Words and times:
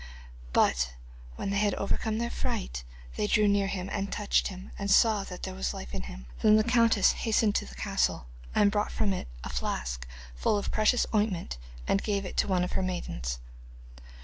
But 0.51 0.93
when 1.35 1.51
they 1.51 1.59
had 1.59 1.75
overcome 1.75 2.17
their 2.17 2.31
fright, 2.31 2.83
they 3.17 3.27
drew 3.27 3.47
near 3.47 3.67
him, 3.67 3.87
and 3.93 4.11
touched 4.11 4.47
him, 4.47 4.71
and 4.79 4.89
saw 4.89 5.23
that 5.25 5.43
there 5.43 5.53
was 5.53 5.75
life 5.75 5.93
in 5.93 6.01
him. 6.01 6.25
Then 6.41 6.55
the 6.55 6.63
countess 6.63 7.11
hastened 7.11 7.53
to 7.57 7.65
the 7.67 7.75
castle, 7.75 8.25
and 8.55 8.71
brought 8.71 8.91
from 8.91 9.13
it 9.13 9.27
a 9.43 9.49
flask 9.49 10.07
full 10.33 10.57
of 10.57 10.71
precious 10.71 11.05
ointment 11.13 11.59
and 11.87 12.01
gave 12.01 12.25
it 12.25 12.35
to 12.37 12.47
one 12.47 12.63
of 12.63 12.71
her 12.71 12.81
maidens. 12.81 13.37